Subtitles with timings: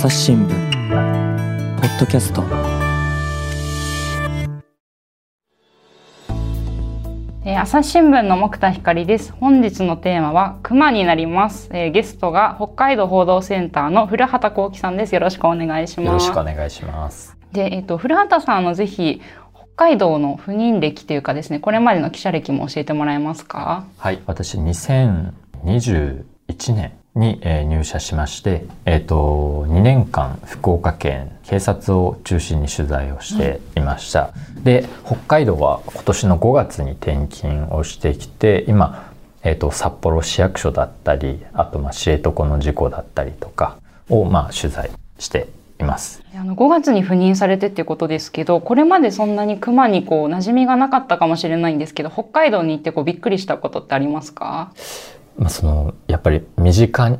[0.00, 0.48] 朝日新聞
[1.80, 2.44] ポッドキャスト。
[7.44, 9.32] えー朝日新聞の木田光です。
[9.32, 15.16] 本日のテーマは熊になります、えーゲストが北海道報道センターの古畑幸喜さんです。
[15.16, 16.06] よろしくお願いします。
[16.06, 17.36] よろしくお願いします。
[17.50, 19.20] で、えっ、と古畑さんあのぜひ
[19.52, 23.84] 北海道の赴任歴というかですねこれまでの記者歴も教えてもらえますか？
[23.98, 26.22] はい、私2021
[26.76, 34.30] 年に、えー入社しまして、えっ、と2年間福岡県警察を中心に取材をしていました。
[34.62, 39.12] で、北海道は今年の5月に転勤をしてきて、今
[39.42, 43.76] えっ、と札幌市役所だったり、あとまあ知床の事故だったりとか
[44.08, 45.48] をまあ取材して
[45.80, 46.22] います。
[46.34, 54.72] あの5月に赴任されてっていうことですけどこれまでそんなに熊にこう馴染みがなかったかもしれないんですけど北海道に行ってこうびっくりしたことってありますか？
[55.38, 57.18] まあ、そのやっぱり身近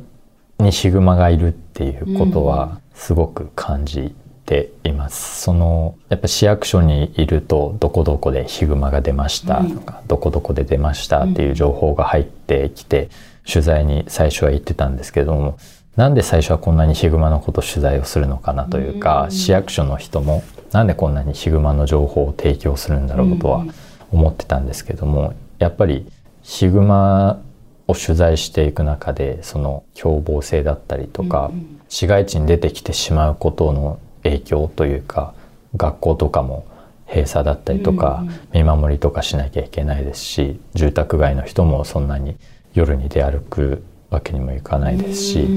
[0.59, 4.13] にヒグマがいるっていうことはすごく感じ
[4.45, 5.41] ています。
[5.41, 13.09] そのやっぱ市役所にいるとどこどこでヒグマが出ましたとか、どこどこで出ましたっていう情報が入ってきて、
[13.47, 15.57] 取材に最初は行ってたんですけども
[15.95, 23.65] なんで最初はこんなにヒグマのこと取材をするのかなというか、市役所の人もなんでこんなにヒグマの情報を提供するんだろうとは
[24.11, 26.05] 思ってたんですけどもやっぱり
[26.43, 27.41] ヒグマ
[27.89, 31.49] を取材していく中でその凶暴性だったりとか、
[31.89, 35.33] 市街地に出てきてしまうことの影響というか
[35.75, 36.67] 学校とかも
[37.07, 38.23] 閉鎖だったりとか、
[38.53, 42.37] 見守りとかしなきゃいけないですし住宅街の人もそんなに
[42.75, 45.47] 夜に出歩くわけにもいかないですし、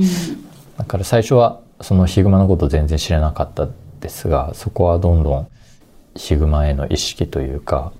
[0.79, 3.69] だから最初はそのヒグマのこと全然知らなかった
[4.01, 5.49] ですがそこはどんどん
[6.15, 7.93] ヒグマへの意識というか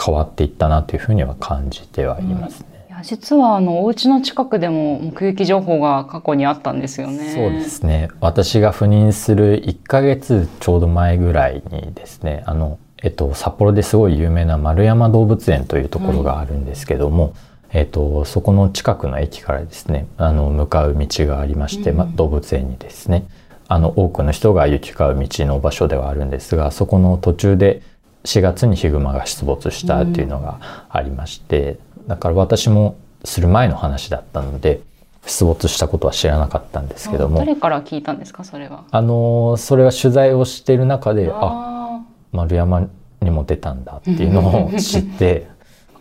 [0.00, 2.73] 変わっていったなというふうには感じてはいますね。
[3.04, 7.34] 実はあのお家の近くでも目撃情報が過去にあったんですよね。
[7.34, 8.08] そうですね。
[8.20, 17.34] 私が赴任する1ヶ月ちょうど前ぐらいにですねあの、えっと、札幌ですごい有名な丸山動物園というところがあるんですけども、
[17.72, 23.26] えっと、そこの近くの駅からですねあの向かう道がありまして、ま、動物園にですね
[23.68, 27.82] あの多くの人が行き交う道の場所ではあるんですがそこの途中で
[28.24, 34.80] 4月にヒグマが出没したっていうのがありまして、だから私もする前の話だったので
[35.26, 37.38] 出没したことは知らなかったんですけども。
[37.38, 38.84] 誰から聞いたんですかそれは？
[38.90, 42.00] あのそれは取材をしている中でああ
[42.32, 42.88] 丸山
[43.22, 45.46] にも出たんだっていうのを 知って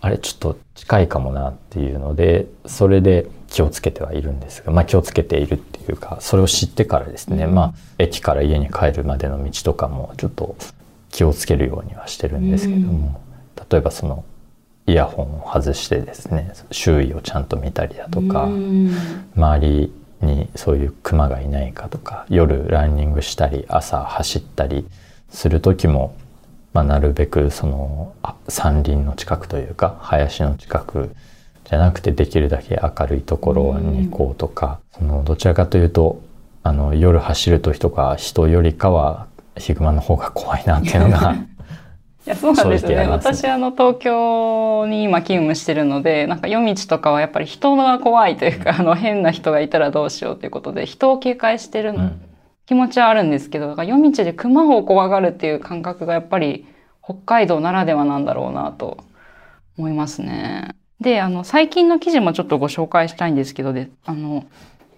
[0.01, 10.57] あれちょっと近いかもなっていうのでそれで気をつけてはいるんですが、まあ、気をつけているっていうかそれを知ってからですね、まあ、駅から家に帰るまでの道とかもちょっと
[11.11, 13.21] 気をつけるようにはしてるんですけども、
[13.69, 14.25] 例えばその
[14.85, 18.45] イヤホンを外してですね周囲をちゃんと見たりだとか。
[18.45, 18.91] うん
[19.35, 24.87] 周りにそういうクマがいないかとか夜ランニングしたり朝走ったり
[25.29, 26.15] する時も、
[26.73, 31.15] まあ、なるべくそのあ山林の近くというか林の近く
[31.65, 36.21] じゃなくてできるだけ明るいところに行こうとか、そのどちらかというと
[36.61, 39.27] あの夜走る時とか人よりかは
[39.57, 41.35] ヒグマの方が怖いなっていうのが
[42.25, 42.95] いやそうなんですよね。
[42.97, 52.21] ね私あの東京に今勤務してるのでなんか夜道とかはやっぱり人が怖いというかあの変な人がいたらどうしようということで人を警戒してるの、うん。
[52.65, 56.65] 気持ちはあるんですけどだから夜道で熊を怖がるっていう感覚がやっぱり
[57.03, 59.03] 北海道ならではなんだろうなと
[59.77, 60.75] 思いますね。
[61.01, 64.45] であの最近の記事もちょっとご紹介したいんですけどであの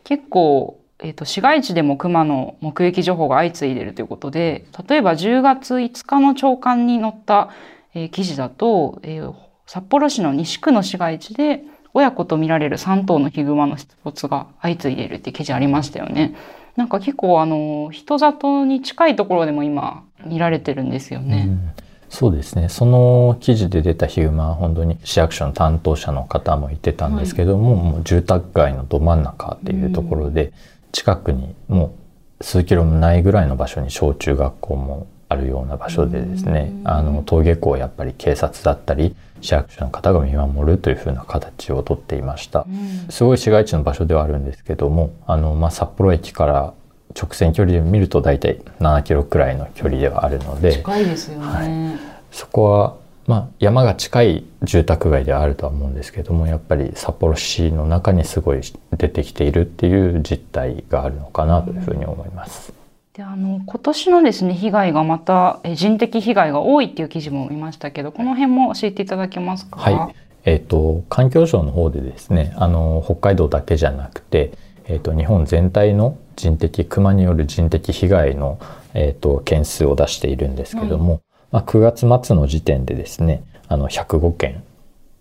[0.04, 7.50] 結構、えー、と市街地でも熊の目撃情報が相次いでいるということで例えば10月5日の朝刊に載った、
[7.94, 9.34] えー記事だと、えー
[9.68, 11.64] 札幌市の西区の市街地で
[11.94, 16.36] 親子と見られる3頭のヒグマの出没が相次いでいるっていう記事ありましたよね。
[16.76, 21.46] なんか結構あの人里に近いところでも今見られてるんですよね。
[21.48, 30.54] うんそうですねその記事で出たヒグマは本当に市役所の担当者の方も言ってたんですけども,、もう住宅街のど真ん中っていうところで、
[30.96, 31.94] 近くにも
[32.40, 42.66] う数キロもないぐらいの場所に小中学校もあるような場所でですね、あの登下校をやっぱり警察だったり市役所の方が見守るというふうな形をとっていました。
[42.70, 46.74] うんすごい市街地の場所ではあるんですけどもあの、まあ、札幌駅から
[47.14, 51.46] 直線距離で見ると大体7キロくらいの距離ではあるので近いですよね。
[51.46, 52.96] はいそこは、
[53.28, 58.62] まあ、山が近い住宅街ではあるとは思うんですけどもやっぱり札幌市の中にすごい
[58.98, 62.72] 出てきているっていう実態があるのかなというふうに思います。
[63.14, 69.80] であの今年のですね被害がまたえ人的被害が多いっていう記事も見ましたけどこの辺も教えていただけますか？
[69.80, 70.16] はい。
[70.48, 74.52] えっ、と、環境省の方でですね、あの、北海道だけじゃなくて、
[74.86, 78.60] えっ、と、日本全体の人的熊による人的被害の、
[78.94, 81.22] えーと、件数を出しているんですけども、うん、
[81.56, 84.62] まあ、9月末の時点でですねあの105件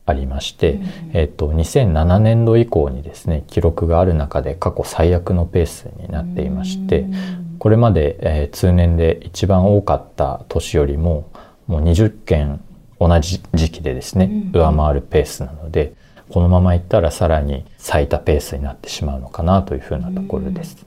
[0.04, 11.30] ありまして、うん、えーと、2007年度以降にですね記録がある中で過去最悪のペースになっていまして、うん、これまで、えー、通年で一番多かった年よりも
[11.68, 12.60] もう20件
[12.98, 15.94] 同じ時期でですね、上回るペースなので
[16.30, 20.84] このままいったらさらに最多ペースになってしまうのかなというふうなところです。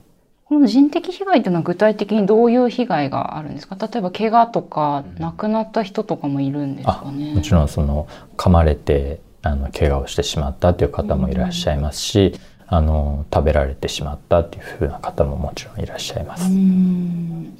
[0.48, 3.76] この人的被害というのは具体的にどういう被害があるんですか？
[3.76, 7.34] 例えば怪我とか亡くなった人とかもいるんですかね？
[7.34, 12.40] もちろんその噛まれてあの怪我をしてしまったという方もいらっしゃいますし、うん。
[12.70, 16.50] あの食べられてしまったっていうふうな方ももちろんいらっしゃいます。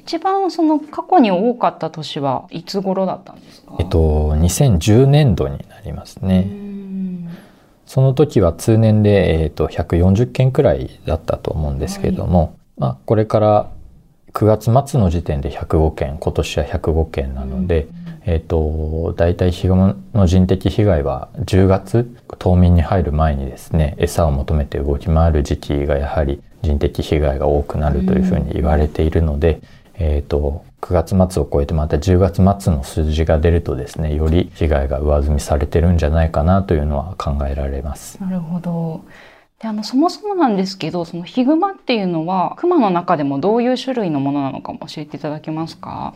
[0.05, 3.75] 一番その過去に多かった年はいつ頃だったんですか？
[3.79, 6.47] えっと2010年度になりますね。
[7.87, 12.49] その時は通年でえっと140件くらいだったと思うんですけれども、はい、
[12.79, 13.71] まあこれから
[14.33, 17.87] 9月末の時点で105件今年は105件なので、
[18.25, 29.61] えっ、ー、と大体ヒグマの人的被害は10月冬眠に入る前にですね餌を求めて動き回る時期がやはり人的被害が多くなるというふうに言われているので、
[29.95, 38.17] えっ、ー、と9月末を超えてまた10月末の数字が出るとですねより被害が上積みされてるんじゃないかなというのは考えられます。
[38.21, 39.03] なるほど
[39.59, 46.13] であのそもそもなんですけどそのヒグマっていうのはクマの中でもどういう種類のものなのかも教えていただけますか？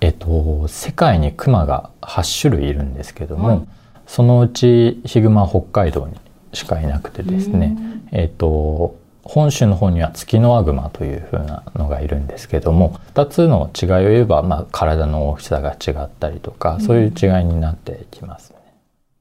[0.00, 3.68] えっと世界にクマが8種類いるんですけども、はい、
[4.06, 6.14] そのうちヒグマ北海道に
[6.52, 7.76] しかいなくてですね
[8.10, 18.56] えっと本州の方にはツキノワグマというふうなのがいるんですけども2つの違いを言えば、まあ、体の大きさが違ったりとか、そういう違いになってきますね。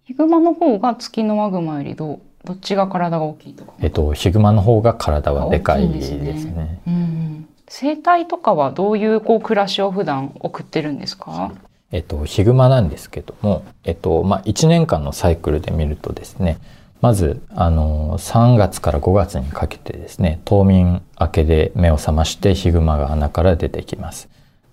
[0.05, 3.73] ヒグマの方がツキノワグマよりどどっちが体が大きいとか？
[3.81, 6.39] えっと、ヒグマの方が体はでかいですね。
[6.39, 11.51] すねうん、生態とかはどういうこう暮らしを普段送ってるんですか？
[11.91, 16.59] えっと、ヒグマなんですけども、えっと、まあ、1年間のサイクルで見るとですね、
[17.01, 24.29] まず、あの、3月から5月にかけてですね、冬眠明けで目を覚ましてヒグマが穴から出てきます。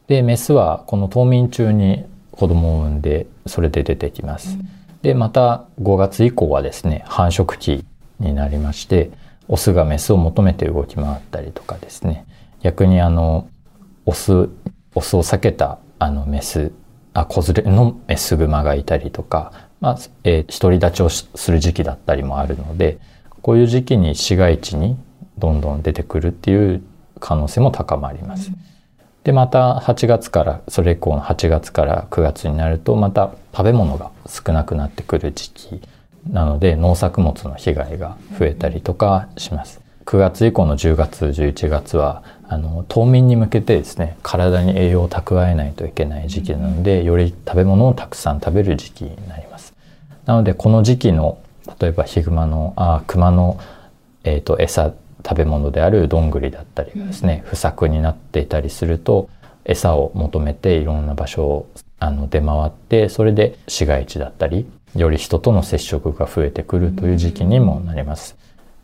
[0.09, 4.59] で、メスはこの冬眠中に子供を産んで、それで出てきます。
[4.59, 4.69] うん
[5.06, 7.85] で、また5月以降はですね、繁殖期
[8.19, 9.12] になりまして、
[9.47, 12.26] オスがメスを求めて動き回ったりとかですね、
[12.61, 13.49] 逆にあの、
[14.05, 14.49] オス、
[14.97, 16.73] オスを避けたあのメス、
[17.14, 22.99] あ、子連れのメスグマがいたりとか、まあ、えー、独り立ちをする時期だったりもあるので、
[23.43, 24.99] こういう時期に市街地に
[25.38, 26.82] どんどん出てくるっていう
[27.20, 28.49] 可能性も高まります。
[28.49, 28.75] うん
[29.26, 35.82] でまた8月からそれ以降の8月から9月になるとまた食べ物が少なくなってくる時期
[36.31, 39.81] なので農作物の被害が増えたりとかします。
[40.05, 49.75] 9月以降の10月11月はあの冬眠に向けてですね体に栄養を蓄えないといけない時期なのでより食べ物をたくさん食べる時期になります。
[50.25, 51.38] なのでこの時期の
[51.81, 53.58] 例えばヒグマのあ熊の、
[54.22, 54.93] えーと餌
[55.26, 59.28] 食べ物であるどんぐりだったりがですね、不作になっていたりすると
[59.64, 61.69] 餌を求めていろんな場所を
[61.99, 68.37] あの出回ってそれで市街地だったりより人との接触が増えてくるという時期にもなります。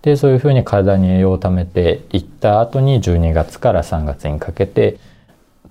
[0.03, 4.99] でそういうふうに体に栄養を貯めていった後に12月から3月にかけて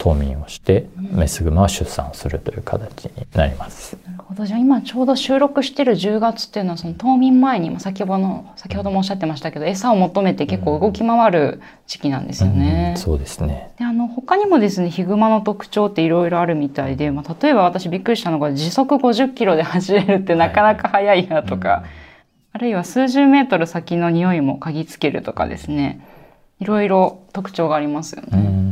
[0.01, 3.95] 冬眠をしてメスグマは出産をするという形になります。
[4.03, 4.47] なるほど。
[4.47, 12.93] じゃあ今ちょうど収録してる10月っていうのはその冬眠前に先ほどの先ほどもおっしゃってましたけど餌を求めて結構動き回る時期なんですよね。
[12.95, 13.73] うん、そうですね。
[13.77, 21.87] であの他にもですねヒグマの特徴っていろいろあるみたいで、まあ、例えば私びっくりしたのが時速50キロで走れるってなかなか速いなとか、はいうん、
[22.53, 26.07] あるいは数十メートル先の匂いも嗅ぎつけるとかですね。
[26.59, 28.70] いろいろ特徴がありますよね。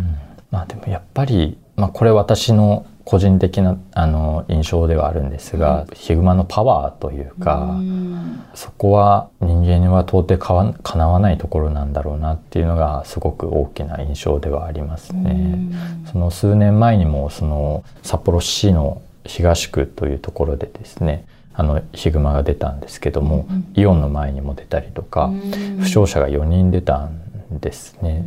[0.51, 15.31] うんまあでもやっぱり、まあ、これ私の個人的なあの印象ではあるんですが、うん、ヒグマのパワーというか、うん、そこは人間には到底かわかなわないところなんだろうなっていうのがすごく大きな印象ではありますね。
[15.31, 25.29] うん、その数年前にもその札幌市の東区というところでですねあのヒグマが出たんですけども、イオンの前にも出たりとか、
[25.79, 28.23] 負傷者が4人出たんですね。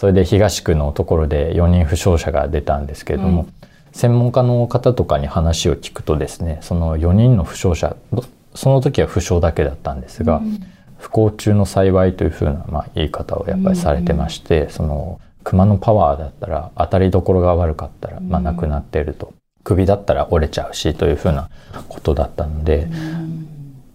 [0.00, 3.52] それで東区のところで4人負傷者が出たんですけれども、うん、
[3.92, 7.94] 専門家の方とかに話を聞くとですねその4人の負傷者
[8.54, 10.58] その時は負傷だけだったんですが、うん、
[10.96, 19.34] 不幸中の幸いというふうな、まあ、言い方をやっぱりされてまして、うん、その熊のパワーだったら当たりどころが悪かったら、まあ、なくなっていると。
[19.64, 21.50] 首だったら折れちゃうしというふうな
[21.90, 22.88] ことだったので、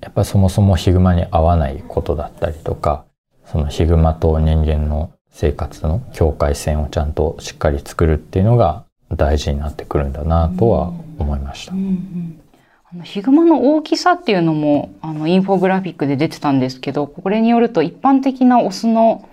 [0.02, 3.06] やっぱりそもそもヒグマに合わないことだったりとか
[3.48, 11.74] そのヒグマと人間の生活の境界線をちゃんとしっかり作るっていうのが大事になってくるんだなとは思いました。
[11.74, 12.42] うんうん
[12.88, 19.28] あのヒグマの大きさっていうのもあのインフォグラフィックで出てたんですけどこれによると一般的なオスの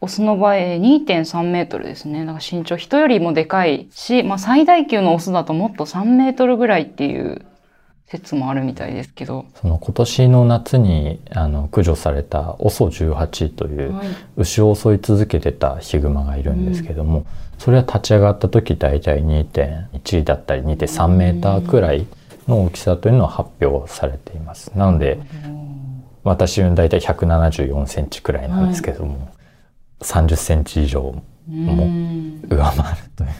[0.00, 2.26] オスの場合2.3メートルですね。
[2.26, 7.46] だから身長人よりもでかいし、まあ最大級のオスだともっと3メートルぐらいっていう
[8.10, 9.46] 説もあるみたいですけど。
[9.54, 14.08] その今年の夏にあの駆除された OSO18 というはい。
[14.36, 17.24] 牛を襲い続けてたヒグマがいるんですけども、
[17.58, 22.06] それは立ち上がった時大体2.1だったり2.3メーターくらい
[22.48, 24.72] の大きさというのは発表されています。
[24.76, 25.20] なので
[26.24, 29.28] 私大体174センチくらいなんですけども、
[30.00, 33.30] 30センチ以上もうん上回るという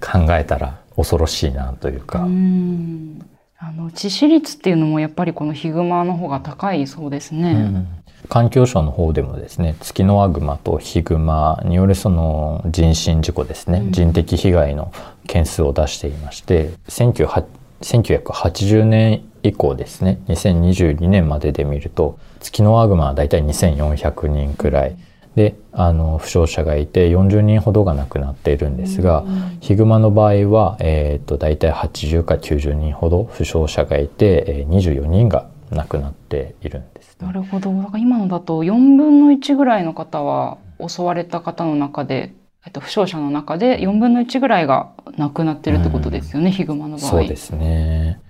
[0.00, 3.24] ふうに考えたら恐ろしいなというか、うん
[3.64, 7.52] あの致死率っていうのもやっぱりこのヒグマの方が高いそうですね。
[7.52, 7.86] うん。
[8.28, 13.92] 環境省の方でもですねツキノワグマとヒグマによるその人身事故ですね、うん。
[13.92, 14.92] 人的被害の
[15.28, 17.44] 件数を出していまして1908
[17.82, 20.20] 1980年以降ですね。
[20.28, 24.96] 2022年までで見るとツキノワグマはだいたい2400人くらい
[25.34, 37.72] であの負傷者がいて40人ほどが亡くなっているんですが、うんヒグマの場合は、えー、と大体80か90人ほど負傷者がいて、えー24人が亡くなっているんですね、なるほど。
[37.72, 42.34] だから今のだと4分の1ぐらいの方は襲われた方の中で、
[42.66, 47.10] えっと、負傷者の中で4分の1ぐらいが亡くなってるってことですよね、ヒグマの場合。
[47.10, 48.20] そうですね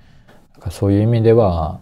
[0.70, 1.80] そういう意味では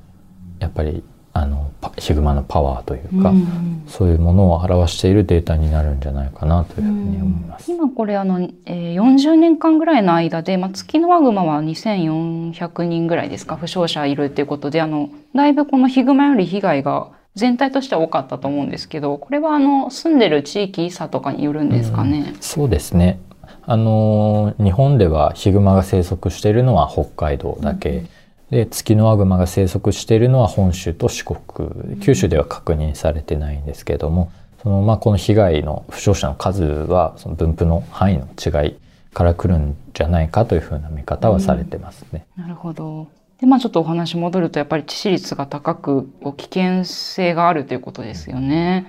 [0.58, 7.72] やっぱりあのパヒグマのパワーというか、うんそういうものを表しているデータになるんじゃないかなというふうに思います。
[7.72, 22.34] 今これあの、えー40年間ぐらいの間で、まあ、月のワグマは2400人ぐらいですか負傷者いるっていうことであのだいぶこのヒグマより被害が全体としては多かったと思うんですけどこれはあの住んでる地域差とかによるんですかね？
[22.40, 23.20] そうですね。
[23.66, 28.08] あの日本ではヒグマが生息しているのは北海道だけ、うん
[28.50, 38.76] でツキノワグマが生息しているのは本州と四国九州では確認されてないんですけどもそのまあこの被害の負傷者の数はその分布の範囲の違い
[39.14, 42.26] から来るんじゃないかというふうな見方はされてますね。
[42.36, 43.08] なるほど。
[43.40, 48.86] でまあちょっとお話戻るとやっぱり致死率が高く危険性があるということですよね。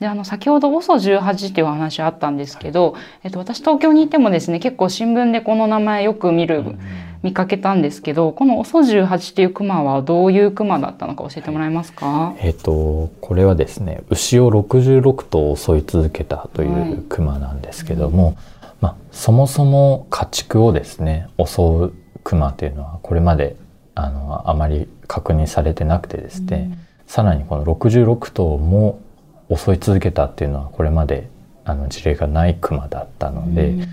[0.00, 6.64] であの先ほど OSO18 っていうお話あったんですけど、えっと、私東京にいてもですね結構新聞でこの名前よく見る、
[7.22, 16.92] 見かけたんですけどこの OSO18 っていうクマはどういうクマだったのか教えてもらえますか、えっ、とこれはですね牛を66頭襲い続けたといはい。
[16.92, 18.36] うクマなんですけども、
[18.80, 21.92] まあ、そもそも家畜をですね襲う
[22.24, 23.56] クマというのはこれまで
[23.94, 29.00] あのあまり確認されてなくてですね、さらにこの66頭も
[29.54, 31.28] 襲い続けたっていうのはこれまで
[31.64, 33.88] あの事例がないクマだったので、うん。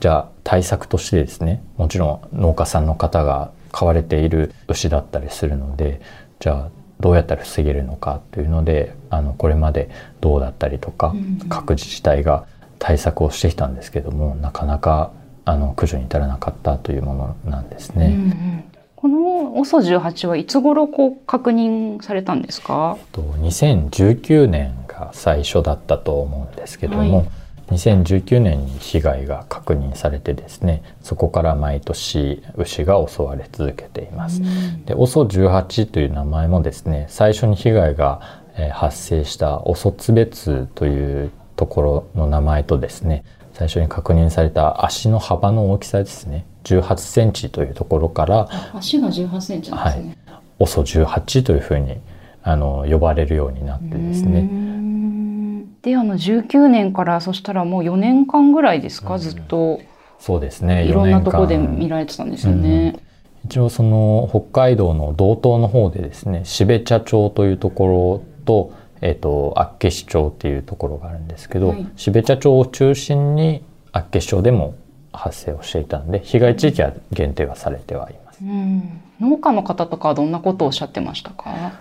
[0.00, 6.00] じゃあ対策としてですねもちろん農家さんの方が飼われている牛だったりするので
[6.38, 9.90] じゃあどうやったら防げるのかというのであのこれまで
[10.20, 11.38] どうだったりとか、うん。
[11.48, 12.46] 各自治体が
[12.78, 15.10] 対策をしてきたんですけどもなかなか
[15.44, 18.08] あの駆除に至らなかったというものなんですうんうね。
[18.14, 18.64] ん
[19.00, 22.98] この OSO18 はいつ頃こう確認されたんですか？
[23.12, 27.28] と2019年が最初だったと思うんですけども、はい。
[27.68, 34.40] 2019年に被害が確認されてですねそこから毎年牛が襲われ続けています。
[34.86, 46.46] で OSO18 という名前もですね最初に被害がえー発生したオソツベツというところの名前とですね最初に確認された足の幅の大きさですね
[46.76, 50.18] 18センチというところから足が18センチなんですね。
[50.58, 52.00] OSO18 というふうに
[52.42, 55.80] あの呼ばれるようになってですうーねん。
[55.82, 59.20] であの19年からそしたらもう4年間ぐらいですか、うん。
[59.20, 59.80] ずっと。
[60.18, 60.84] そうですね。
[60.84, 62.96] いろんなところで4年間見られてたんですよね。
[63.44, 71.86] 一応その北海道の道東の方でですね標茶町というところと,、えっと厚岸町っていうところがあるんですけど、はい。
[71.96, 74.74] 標茶町を中心に厚岸町でも
[75.12, 78.38] 発生をしていたんで被害地域は限定はされてはいます。
[78.42, 81.74] うん、農家の方とかはどんなことをおっしゃってましたか？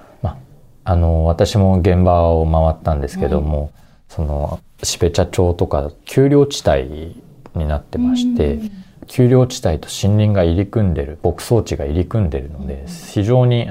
[0.89, 3.71] あの私も現場を回ったんですけども、
[4.07, 7.15] その標茶町とか丘陵地帯
[7.55, 8.71] になってまして、うん
[9.09, 13.69] 丘陵地帯と森林が入り組んでる牧草地が入り組んでるので非常に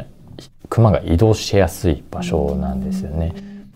[0.71, 3.35] 熊が移動しやすい場所なんですよね。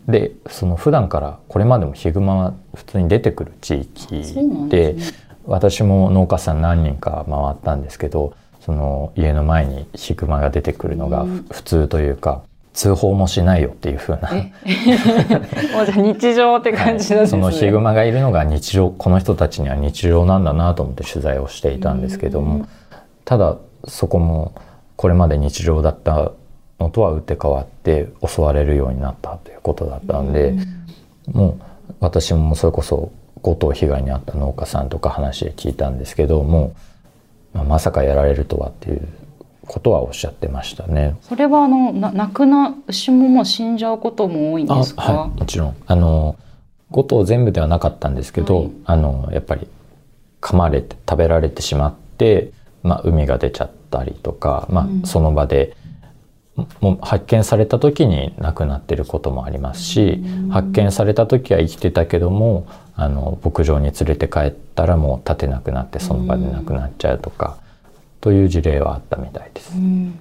[0.08, 4.22] でその普段からこれまでもヒグマは普通に出てくる地域
[4.70, 5.02] でね。
[5.46, 11.46] 私も農家さん何人か回ったんですけどその家の前にヒグマが出てくるのがうん。
[11.50, 12.42] 普通というか
[12.72, 14.30] 通報もしないよっていう風な。
[14.32, 14.52] え？
[15.74, 17.26] もうじゃあ日常って感じなんですね。
[17.26, 22.66] そのヒグマがいるのが日常この人たちには日常なんだなと思って取材をしていたんですけども、
[23.24, 23.56] ただ
[23.86, 24.52] そこも
[24.96, 26.30] これまで日常だった
[26.78, 30.54] のとは打って変わって襲われるようになったということだったんで、
[31.32, 31.54] もう
[31.98, 33.10] 私もそれこそ
[33.42, 36.74] 強盗被害に遭った農家さんとか話で聞いたんですけども、
[37.52, 39.08] まあ、まさかやられるとはっていう
[39.66, 41.16] ことはおっしゃってましたね。
[41.22, 45.02] それはあのな亡くな牛ももう死んじゃうことも多いんですか？
[45.02, 46.36] はい、もちろんあの
[46.90, 49.68] 5頭全部ではなかったんですけど、はいあのやっぱり
[50.40, 55.76] 噛まれて食べられてしまって、まあ、海が出ちゃったりとか、まあうんその場で
[56.80, 62.66] もう発見された時に亡くなってることもありますし、発見された時は生きてたけども
[62.96, 67.58] あの牧場に連れて帰ったらもう立てなくなってその場で亡くなっちゃうとか、
[68.20, 69.72] という事例はあったみたいです。
[69.74, 70.18] うん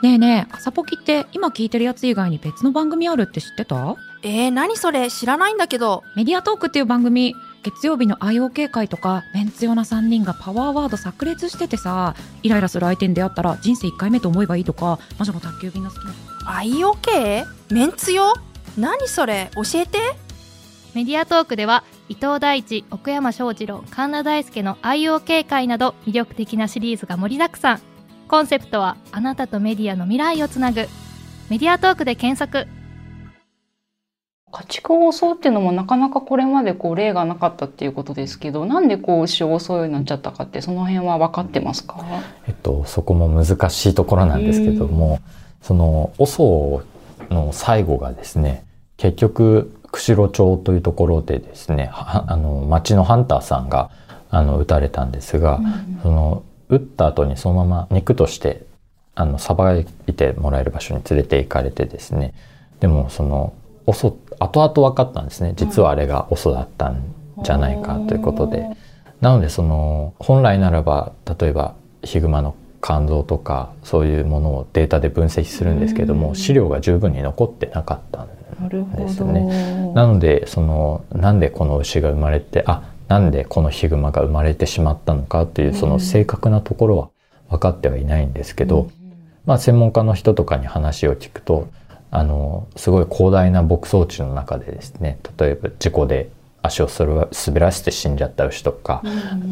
[0.00, 3.96] ねえねえ朝ポキって今聞いてるやつ以外に別の番組あるって知ってた？
[4.22, 5.10] えー、何それ？
[5.10, 6.02] 知らないんだけど。
[6.16, 16.12] メディアトークっていう番組月曜日の IOK 会とかメンツ用な3人がパワーワード炸裂しててさイライラする相手に出会ったら人生1回目と思えばいいとか魔女の宅急便が好きな。
[16.60, 17.46] IOK?
[17.70, 18.34] メンツよ？
[18.76, 19.50] 何それ？
[19.54, 19.98] 教えて。
[20.94, 27.80] メディアトークでは伊藤大地奥山翔二郎神田大輔の IOK 会など魅力的なシリーズが盛りだくさん。
[28.26, 30.86] コンセプトはあなたとメディアの未来をつなぐ。
[31.50, 32.68] メディアトークで検索
[34.50, 42.02] 家畜を襲うっていうのもなかなかこれまでこう例がなかったっていうことですけど、なんでこう牛を襲うようになっちゃったかってその辺は分かってますか？
[42.46, 45.20] えっと、そこも難しいところなんですけども、
[45.60, 46.82] その ＯＳＯ
[47.30, 48.64] の最後がですね
[48.96, 53.90] 結局釧路町というところでですねはあの町のハンターさんが
[54.30, 55.60] あの撃たれたんですが、
[56.02, 58.64] その撃った後にそのまま肉として
[59.14, 62.32] あのさばいてもらえる場所に連れて行かれてですね
[62.80, 63.52] でもその
[63.86, 67.02] OSO 後々分かったんですね実はあれが OSO だったん
[67.42, 68.68] じゃないかということで。
[69.20, 71.74] なのでその本来ならば例えば
[72.04, 78.28] ヒグマの肝臓とかそういうものをデータで分析するんですけども、うん資料が十分に残ってなかったん。
[78.66, 79.92] ですね。
[79.94, 87.10] なのでそのなんでこの牛が生まれてあなんでこのヒグマが生まれてしまったのかっていうその正確なところは
[87.50, 88.90] 分かってはいないんですけど、
[89.46, 91.68] まあ、専門家の人とかに話を聞くと
[92.10, 96.30] あのすごい広大な牧草地の中でですね例えば事故で
[96.62, 99.02] 足を滑らせて死んじゃった牛とか、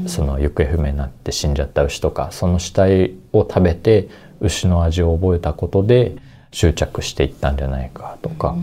[0.07, 4.09] その行方不明になって死んじゃった牛とかその死体を食べて
[4.41, 6.17] 牛の味を覚えたことで
[6.51, 8.57] 執着していったんじゃないかとか、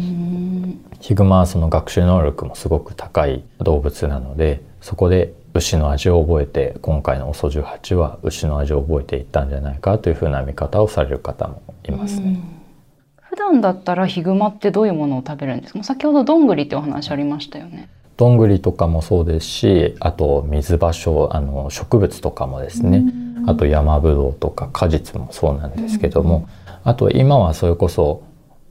[0.99, 12.41] ヒグマはその学習能力もすごく高い動物なのでそこで牛の味を覚えて今回の OSO18 は牛の味を覚えていったんじゃないかというふうな見方をされる方もいますね。
[13.33, 15.83] 普段だったらヒグマってどういうものを食べるんですか？
[15.83, 17.89] 先ほどどんぐりってお話ありましたよね。
[18.15, 23.03] どんぐりとかもそうですしあと水場所あの植物とかもですね。
[23.47, 26.47] あと山ぶどうとか果実もそうなんですけども、
[26.83, 28.21] あと今はそれこそ、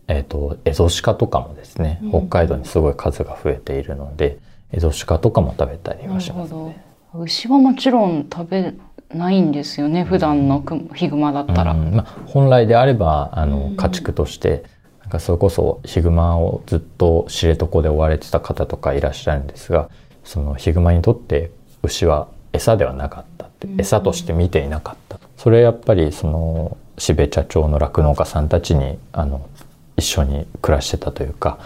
[0.07, 1.99] えー、とエゾシカとかもですね。
[2.05, 2.11] うん。
[2.29, 4.39] 北海道にすごい数が増えているので、
[4.71, 6.85] エゾシカとかも食べたりはしますね。
[7.15, 8.75] 牛はもちろん食べ
[9.15, 10.05] ないんですよね。
[10.05, 11.73] 普段のクヒグマだったら。
[11.73, 14.65] うんまあ、本来であればあのうん家畜として
[15.01, 19.91] なんかそれこそヒグマをずっと知床で追われてた方とかいらっしゃるんですが
[20.25, 21.51] そのヒグマにとって
[21.83, 29.49] 牛は餌ではなかったってうん餌として見ていなかったそれやっぱりその標茶町の酪農家さんたちにあの
[29.97, 31.59] 一緒に暮らしてたというか、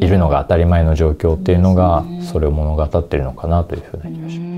[0.00, 4.49] いるのが当たり前の状況っていうのがそれを物語ってるのかなというふうなう気がします。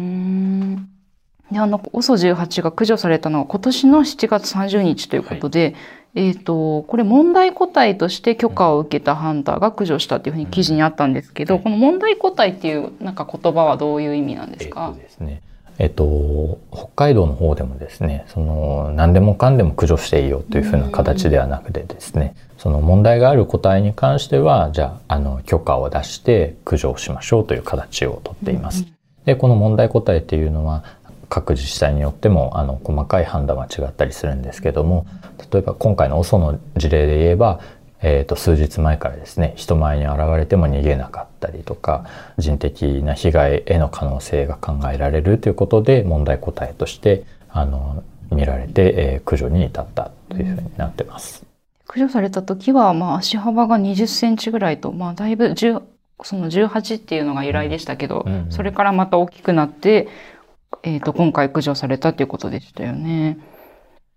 [1.53, 5.75] んであの OSO18 が駆除されたのは今年の7月30日ということで、
[6.15, 14.93] えっ、とこれ問題個体として許可を受けたハンターが駆除したっていうふうに記事にあったんですけど、はいこの問題個体っていうなんか言葉はどういう意味なんですか？
[14.95, 15.43] と、ですね。
[15.79, 28.87] えっと、北海道の方でもですねその何でもかんでも駆除していいよというふうな形ではなくてですねその問題がある個体に関してはじゃああの許可を出して駆除をしましょうという形をとっています。
[29.25, 30.85] でこの問題個体っていうのは
[31.33, 35.07] 各自治体によってもあの細かい判断は違ったりするんですけども
[35.51, 37.61] 例えば今回の OSO の事例で言えば、
[38.03, 42.05] えー、と数日前からですね人前に現れても逃げなかったりとか
[42.37, 51.47] 人的な被害への可能性が考えられるということで問題個体としてあの見られて、えー駆除に至ったというふうになってます。
[51.87, 55.83] 駆除された時は、まあ、足幅が20センチぐらいと、まあ、だいぶ10
[56.23, 60.09] その18っていうのが由来でしたけど、うんうんそれからまた大きくなって、
[60.83, 63.39] えっ、と、今回駆除されたっていうことでしたよね。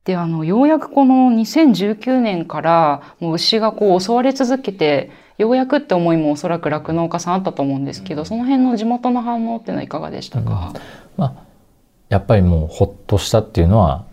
[0.06, 10.74] で、あの、ようやくこの2019年から、もう牛がこう襲われ続けて、ようやくって思いもおそらく酪農家さんあったと思うんですけど、その辺の地元の反応っていうのはいかがでしたか、
[11.18, 11.36] まあ、
[12.10, 14.06] やっぱりもうほっとしたっていうのは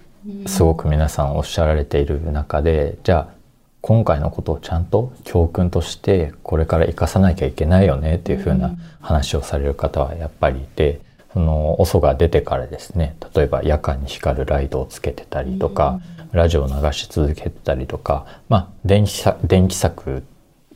[0.47, 3.35] すごく皆さんおっしゃられている中で、じゃあ
[3.81, 11.01] 今回のことをちゃんと教訓としてこれから生かさなきゃいけないよねっていうふうな話をされる方はやっぱりいて、
[11.33, 16.01] その OSO が出てからですね例えば夜間に光るライトをつけてたりとか、
[16.33, 20.23] ラジオを流し続けてたりとか、まあ、電気さ電気柵っ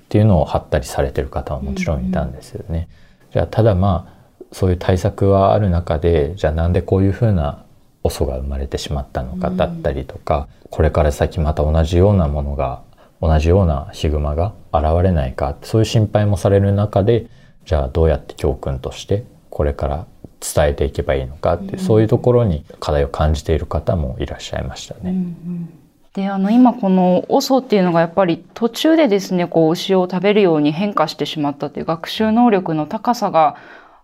[0.08, 2.88] ていうのを貼ったりされてる方はもちろんいたんですよね。
[3.32, 7.64] じゃあただまあそういう対策はある中でじゃあなんでこういうふうな
[8.04, 12.82] OSO が生まれてしまったのかだったりとか、これから先また同じようなものが
[13.20, 17.26] 同じようなヒグマが現れないかそういう心配もされる中で
[17.64, 20.06] じゃあどうやって教訓としてこれから
[20.40, 25.14] 伝えていけばいいのかってそういうところに課題を感じている方もいらっしゃいましたね。
[26.14, 33.56] で、あの、今この OSO っていうのがやっぱり途中でですね、こう牛を食べるように変化してしまったという学習能力の高さが、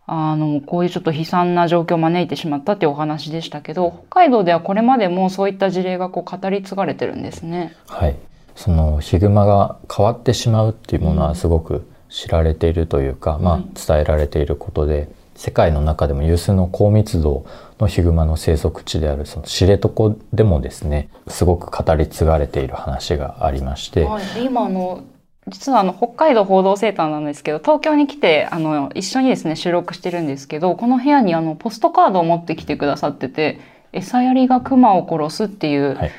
[0.06, 7.74] あの、こういうちょっと悲惨な状況を招いてしまったっていうお話でしたけど、北海道ではこれまでもそういった事例がこう語り継がれてるんですね。
[7.86, 8.16] はい、
[8.56, 15.08] そのヒグマが変わってしまうっていうものはすごく知られているというか、まあ、伝えられていることで
[15.42, 17.44] 世界の中でも有数の高密度
[17.80, 19.90] のヒグマの生息地であるその知床
[20.32, 25.02] でもですねすごく語り継がれている話がありまして、はい、で今あの
[25.48, 33.58] 実はあの北海道報道セーターなんですけど東京に来てあの一緒にですね収録してるんですけどこの部屋にあのポストカードを持ってきてくださってて
[33.92, 36.12] 「餌やりが熊を殺す」っていう、はい。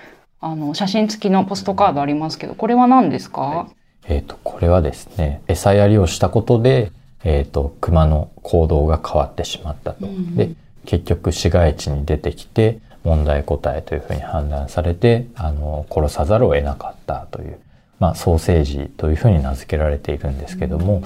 [0.46, 3.70] あの写真付きのポストカードありますけどこれは何ですか、
[4.06, 6.92] えー、とこれはですね餌やりをしたことで、
[7.24, 10.06] えー、と熊の行動が変わってしまったと。
[10.08, 10.52] うんで
[10.86, 17.58] 結局市街地に出てきて問題個体というふうに判断されてあの殺さざるを得なかったという、
[18.00, 21.02] まあ、ソーセージというふうに名付けられているんですけども、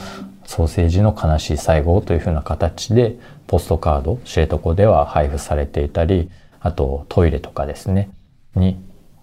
[0.46, 8.10] ソーセージの悲しい最後というふうな形でポストカード知床では配布されていたりあとトイレとかですね
[8.56, 8.80] に、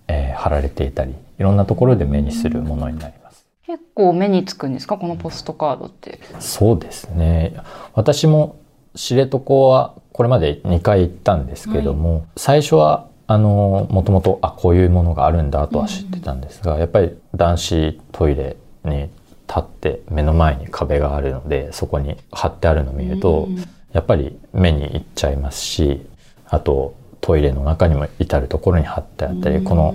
[0.06, 3.23] えー貼られていたりいろんなところで目にするものになります。
[3.66, 4.98] 結構目につくんですか？
[4.98, 6.20] このポストカードって。
[6.40, 7.54] そうですね。
[7.94, 8.56] 私も
[8.94, 19.08] 知床はこれまで2回行ったんですけども、最初はあのもともとあこういうものがあるんだとは知ってたんですが、やっぱり男子トイレに
[19.48, 23.56] 立って目の前に壁があるのでそこに貼ってあるのを見ると、うん。
[23.92, 26.04] やっぱり目にいっちゃいますし
[26.48, 29.64] あとトイレの中にも至る所に貼ってあったり、うん。
[29.64, 29.94] この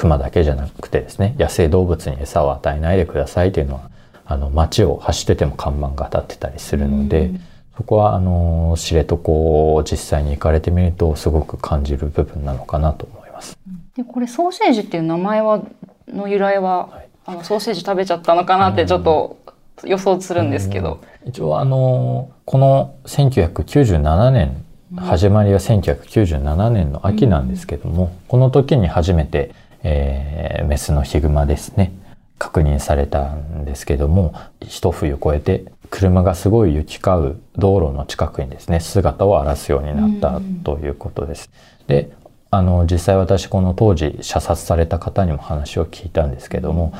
[0.00, 3.90] クマだけじゃなくてですね野生動物に餌を与えないでくださいというのは
[4.24, 7.40] あの街を走ってても看板が立ってたりするので、うん。
[7.76, 13.58] そこはあの知床を実際に行かれてみるとすごく感じる部分なのかなと思います。
[13.96, 15.62] でこれソーセージっていう名前は
[16.08, 17.08] の由来は、はい。
[17.26, 19.36] あのソーセージ食べちゃったのかなってちょっと
[19.84, 21.00] 予想するんですけど。
[21.26, 24.64] 一応あのこの1997年
[24.98, 31.92] 始まりは1997年の秋なんですけども、この時に初めて、えーメスのヒグマですね
[32.38, 41.50] 確認されたんですけども一冬越えて車がすごい行き交う道路の近くにですね姿を現すようになったということです。
[41.88, 42.12] で
[42.52, 46.92] あの実際私この当時射殺された方にも話を聞いたんですけども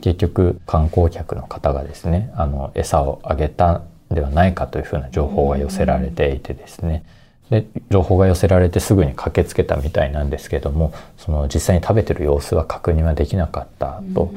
[0.00, 7.04] 結局観光客の方がですねあの餌をあげたんではないかというふうな情報が寄せられていてですね
[7.50, 14.32] で情報が寄せられてすぐに駆けつけたみたいなんですけどもその実際に食べてる様子は確認はできなかったと。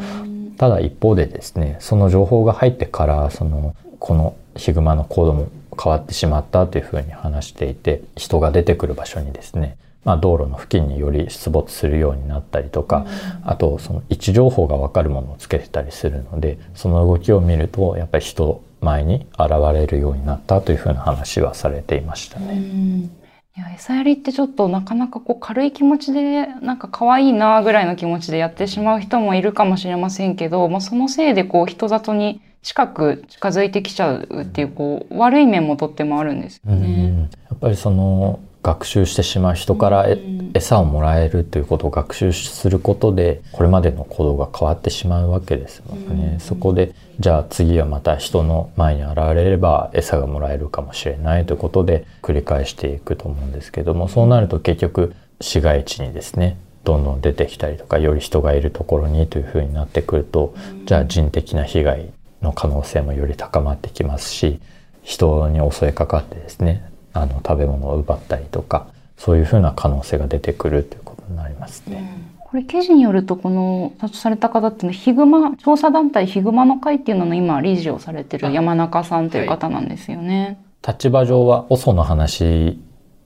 [0.58, 5.48] ただ一方でですねその情報が入ってからそのこのヒグマの行動も
[5.82, 13.06] 変わってしまったというふうに話していて人が出てくる場所にですね、まあ、道路の付近により出没するようになったりとか、
[13.46, 22.54] あとその位置情報が分かるものをつけてたりするのでその動きを見るとやっぱり人前に現れるようになったというふうな話はされていましたうね。
[22.56, 23.12] ん
[23.58, 37.30] いや餌やりってちょっとなかなかこう軽い気持ちでなんか可愛いなぐらいの気持ちでやってしまう人もいるかもしれませんけど、まあ、そのせいでこう人里に近く近づいてきちゃうっていうこう悪い面もとってもあるんですようんね。
[37.50, 40.06] やっぱりその学習してしまう人から
[40.54, 46.32] 餌をもらえるということを学習することでこれまでの行動が変わってしまうわけですもんね。
[46.34, 46.40] うん。
[46.40, 60.54] そこでじゃあ次はまた人の前に現れれば餌がもらえるかもしれないということで繰り返していくと思うんですけどもそうなると結局市街地にですねどんどん出てきたりとかより人がいるところにというふうになってくると
[60.86, 64.60] じゃあ人的な被害の可能性もより高まってきますし
[65.04, 72.30] 人に襲いかかってですねあの食べ物を奪ったりとかそういうふうな可能性が出てくるということになりますね。
[72.40, 80.60] これ記事によるとこの殺された方っていうのはヒグマ調査団体ヒグマの会っていうのの今理事をされてる山中さんという方なんですよね。
[80.86, 82.80] 立場上は OSO の話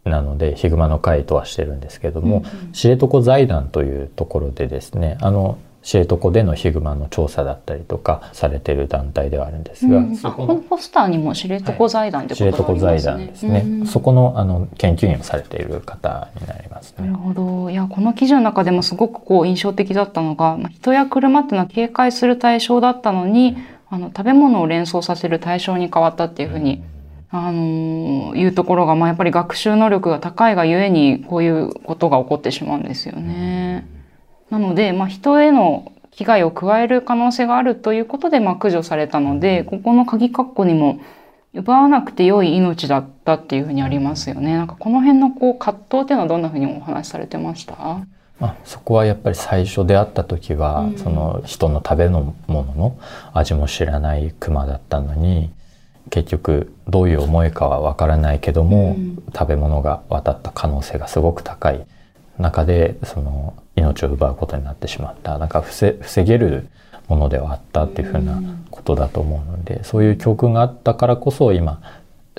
[0.03, 13.11] なのでヒグマの会とはしてるんですけども、うんうん知床財団というところでですねあの知床でのヒグマの調査だったりとかされてる団体ではあるんですが、うんあこのポスターにも知床財団って知ことがあり床財ますね。
[13.11, 17.19] 団ですね、うんそこのあの研究員をされている方になりますねなる。
[17.19, 17.69] ほど。
[17.69, 23.57] いや、この記事の中でもすごくこう印象的だったのが、まあ人や車っていうのは警戒する対象だったのに、
[23.89, 26.81] あの、食べ物を連想させる対象に変わったっていうふうに、
[27.29, 33.85] あのーいうところが、まあ、やっぱり学習能力が高いがゆえに、こういうことが起こってしまうんですよね。
[34.53, 40.99] なので、まあ、人への危害を加える可能性があるということで、まあ、駆除されたので、ここの鍵括弧にも、
[41.55, 44.57] 奪わなくて良い命だったっていうふうにありますよね。
[44.57, 47.75] なんかこの辺のこう葛藤っていうのはどんなふうにお話しされてました？
[48.39, 50.97] まあ、そこはやっぱり最初出会った時は、うん。
[50.97, 52.97] その人の食べ物の
[53.33, 55.51] 味も知らないクマだったのに
[56.09, 59.23] 結局どういう思いかはわからないけども、うん。
[59.31, 61.85] 食べ物が渡った可能性がすごく高い
[62.39, 65.37] 中でその命を奪うことになってしまった。
[65.37, 66.67] なんか防防げる
[67.07, 68.41] ものではあったっていうふうな
[68.71, 71.81] ことだと思うので、そういう教訓があったからこそ今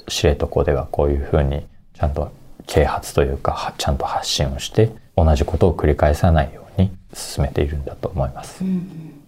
[0.09, 2.33] 知床ではこういうふうにちゃんと
[2.67, 8.65] 啓発というかはちゃんと発信をして同じことを繰り返さないように進めているんだと思います。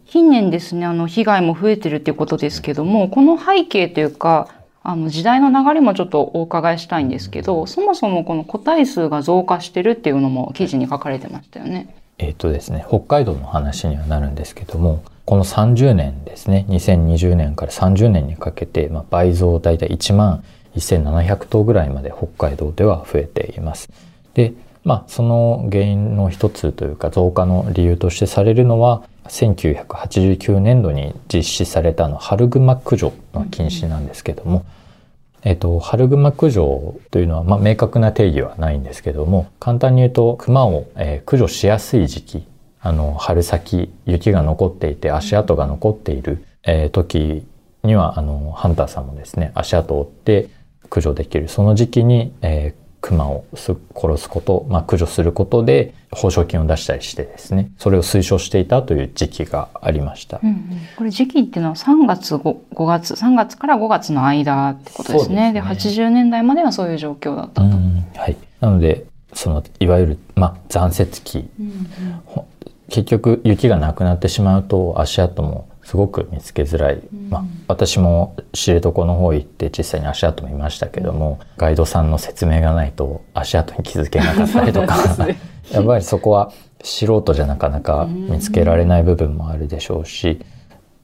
[0.06, 4.48] 近年ですね、あの、被害も増えてるっていうことですけども、この背景というか、
[4.88, 11.92] あの、時代の流れもちょっとお伺いしたいんですけど、そもそもこの個体数が増加してるっていうのも記事に書かれてましたよね。
[12.18, 20.44] えっ、とですね、北海道の話にはなるんですけども、この30年ですね、2020年から30年にかけて、まあ、倍増大体1万
[20.76, 23.90] 1700頭ぐらいまで北海道では増えています。
[24.34, 24.52] で、
[24.84, 34.64] まあ、その原因の一つというか増加の理由としてされるのは、1989年度に実施されたあの春グマ駆除の禁止なんですけども、
[35.42, 42.46] えっと、春グマ駆除というのは、まあ、明確な定義はないんですけども、簡単に言うと、熊を、えー駆除しやすい時期、
[42.80, 47.46] あの、春先、雪が残っていて、足跡が残っている、えー時
[47.84, 50.48] には、あの、ハンターさんもですね、足跡を追って
[50.84, 51.48] 駆除できる。
[51.48, 60.40] その時期に、えー熊をす殺すこと、まあ、駆除することで、報奨金を出したりしてですね、それを推奨していたという時期がありました。
[60.42, 60.66] うんうん
[60.96, 65.52] これ時期っていうのは3月 5, 5月、3月から5月の間ってことですね。
[65.52, 67.66] でそうです80年代まではそういう状況だったと。
[67.68, 68.36] うんはい。
[68.60, 71.86] なので、その、いわゆる、まあ、残雪期うん
[72.24, 72.46] ほ
[72.88, 84.96] 結局雪がなくなってしまうと足跡もすごく見つけづらい、まあ、私も知床の方行って実際に足跡も見ましたけども、ガイドさんの説明がないと足跡に気づけなかったりとか。
[85.70, 86.50] やっぱりそこは
[86.82, 90.40] 素人じゃなかなか見つけられない部分もあるでしょうし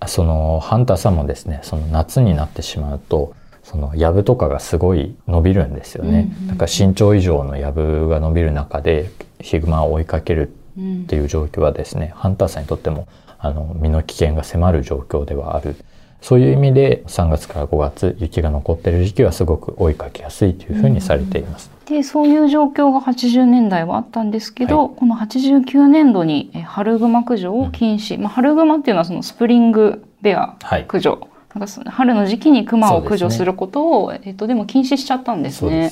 [0.06, 6.32] そのハンターさんもですねその夏になってしまうとその藪とかがすごい伸びるんですよね。
[6.38, 6.46] うんうん。
[6.48, 13.06] なんか身長以上の藪が伸びる中でヒグマを追いかけるうんっていう状況はですねハンターさんにとっても
[13.42, 15.76] あの身の危険が迫る状況ではある。
[16.20, 21.68] そういう意味で3月から5月雪が残ってる時期はすごく追いかけやすいというふうにされています。
[21.86, 30.82] でそういう状況が80年代はあったんですけど、この89年度にえ春グマ駆除を禁止、まあ、春グマっていうのはそのスプリングベアはい。
[30.82, 35.90] 駆除、なんか春の時期にクマを駆除することを、えっと、でも禁止しちゃったんですね。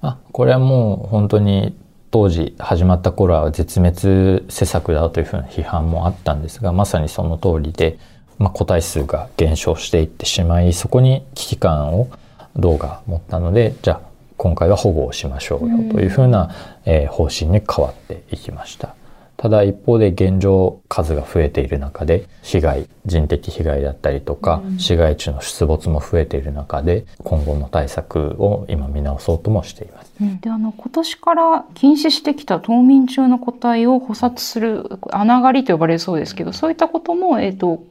[0.00, 1.76] あ、これはもう本当に
[2.10, 7.98] 当時始まった頃は絶滅施策だというふうな批判もあったんですが、まさにその通りで、
[8.38, 12.08] まあ、個体数が減少していってしまい、そこに危機感を
[12.56, 14.00] 道が持ったので、じゃあ
[14.36, 18.94] 今回は保護をしましょうよというふうな、えー方針に変わっていきました。
[19.36, 30.05] ただ一方で現状数が増えている中で被害人的被害だったりとか、市街地の出没も増えている中で今後の対策を今見直そうともしています。
[30.20, 30.40] うん。
[30.40, 37.84] であの今年から禁止してきた冬眠中の個体を捕殺する穴狩りと呼ばれるそうですけどそういったことも、えっと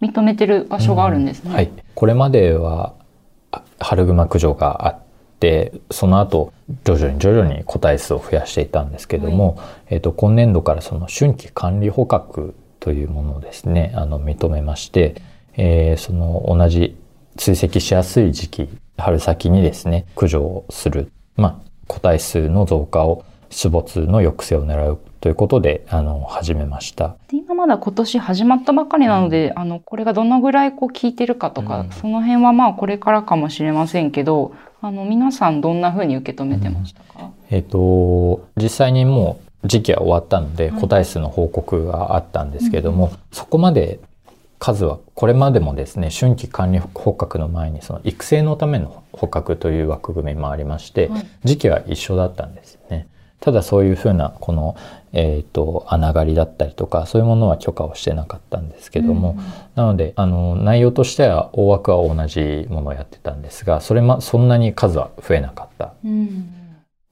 [0.00, 1.52] 認めてる場所があるんですね。
[1.52, 1.70] はい。
[1.94, 2.94] これまでは
[3.52, 4.98] あ春グマ駆除があっ
[5.38, 6.52] て、その後
[6.84, 15.20] 徐々に徐々に個体数を増やしていたんですけども、えっ、と今年度からその春季管理捕獲というものをですね、あの認めまして、
[15.56, 16.96] えーその同じ
[17.36, 27.16] 追跡しやすい時期、春先にですね、駆除をする、まあ個体数の増加を出没の抑制を狙うということであの始めました。
[27.28, 31.90] で今まだ今年始まったばかりなので、あのこれがどのぐらいこう聞いてるかとか、うん。
[31.90, 40.80] その辺はまあこれからかもしれませんけどあの皆さんどんな風に受け止めてましたか、えっ、と実際にもう時期は終わったのではい。
[40.80, 43.98] 個体数の報告があったんですけども、そこまで
[44.60, 51.26] 数はこれまでもですね春季管理捕獲の前にその育成のための捕獲という枠組みもありまして、はい。
[51.44, 53.08] 時期は一緒だったんですよね。
[53.40, 54.76] ただそういうふうなこの、
[55.14, 59.38] えー、と穴狩りだったりとかそういうものは許可をしてなかったんですけども、
[59.76, 65.94] なのであの内容としては大枠は同じものをやってたんですがそれまそんなに数は増えなかった。
[66.04, 66.59] うん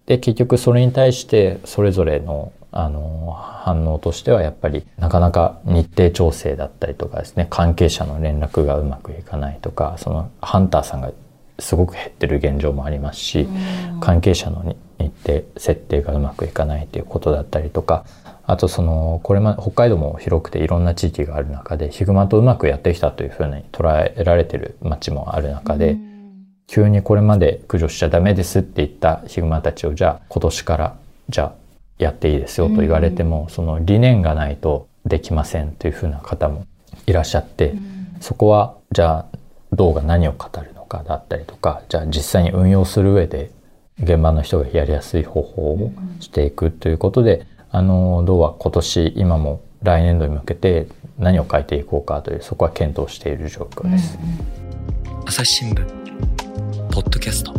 [0.08, 11.12] で結局それに対してそれぞれのあの反応としてはやっぱりなかなか日程調整だったりとかですね関係者の連絡がうまくいかないとかそのハンターさんが
[11.58, 13.48] すごく減ってる現状もありますし、
[14.00, 18.04] 関係者のに日程設定がうまくいかないということだったりとか
[18.46, 25.98] あとそのこれまで北海道も広くていろんな地域がある中でヒグマとうまくやってきたというふうに捉えられてる町もある中で、
[26.68, 30.96] 急にこれまで駆除しちゃダメですって言ったヒグマたちをじゃあ今年から
[31.30, 31.54] じゃあ
[31.96, 36.66] やっていいですよと言われても、その理念がないとできませんというふうな方も
[37.06, 37.74] いらっしゃって、
[38.20, 39.38] そこはじゃあ
[39.72, 43.50] 道が何を語るのかだったりとかじゃあ実際に運用する上で
[44.00, 50.86] 現場の人がやりやすい方法をしていくということで、あの道は今年今も来年度に向けて
[51.18, 54.18] 何を変えていこうかというそこは検討している状況です。
[55.24, 56.07] 朝日新聞
[56.98, 57.54] ポッドキャスト。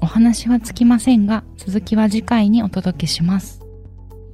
[0.00, 3.60] お話はつきませんが続きは次回にお届けします。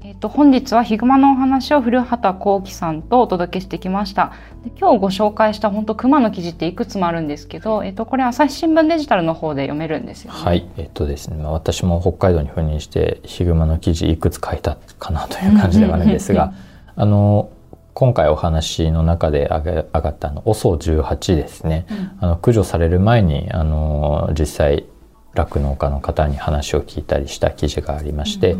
[0.05, 4.31] えっと本日はヒグマのお話を古畑幸喜さんとお届けしてきました。
[4.63, 10.39] で今日ご紹介した本当熊の記事っていくつもあるんですけど、えっとこれ朝日新聞デジタルの方で読めるんですよね。
[10.39, 16.53] はい、えっとですね、まあ、私も北海道に赴任してヒグマの記事いくつ書いたかなという感じではあるんですが、
[16.95, 17.51] あの
[17.95, 21.87] 今回お話の中で上がったあの OSO18 ですね、
[22.21, 24.85] あの駆除される前にあの実際
[25.33, 28.57] 酪農家の方に話を聞いたりした記事がありまして、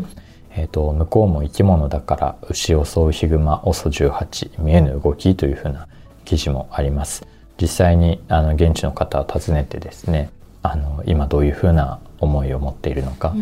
[0.51, 5.89] えー、と向こうも生き物だから牛を襲うヒグマ OSO18 見えぬ動きというふうな
[6.23, 7.27] 記事もあります。
[7.61, 10.29] 実際にあの現地の方を訪ねてですね
[10.61, 13.35] あの今どういうふうな思いを持っているのか、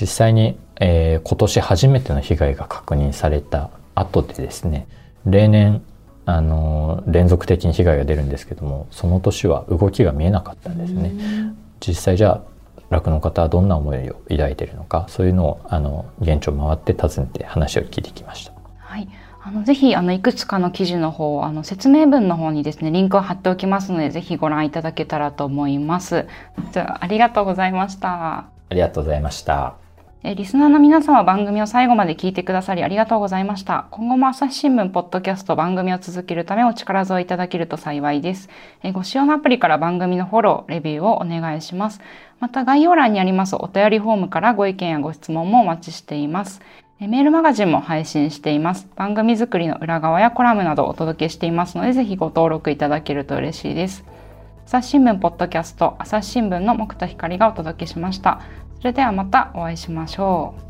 [0.00, 4.86] 実際に、えー今年初めての被害が確認された後でですね
[5.26, 5.82] 例年
[6.26, 11.12] あの連続的に被害が出るんですけどもその年は動きが見えなかったんですね。
[11.80, 12.50] 実際じゃあ
[12.90, 18.52] 酪農家はどんな思いを抱いているのかそういうのをあの現地を回って訪ねて話を聞いてきました。
[18.78, 19.08] はい。
[19.42, 26.26] あのぜひあのいくつかの記事の方あの説明文の方にですねリンクを貼っておきますのでぜひご覧いただけたらと思います。
[26.72, 28.50] じゃあありがとうございました。
[28.68, 29.74] ありがとうございました。
[30.22, 33.86] えリスナーの皆様番組を最後まで聞いてくださりありがとうございました。
[33.90, 38.50] 今後も朝日新聞ポッドキャスト番組を続けるためお力添えいただけると幸いです。
[38.82, 42.02] えご使用のアプリから番組のフォロー、レビューをお願いします。
[42.38, 46.60] また概要欄にありますお便りフォームからご意見やご質問もお待ちしています。
[47.00, 48.88] えメールマガジンも配信しています。
[48.96, 54.04] 番組作りの裏側やコラムなどお届けしていますのでぜひご登録いただけると嬉しいです。
[54.66, 58.42] 朝日新聞ポッドキャスト朝日新聞の木田光がお届けしました。
[58.80, 60.69] それではまたお会いしましょう。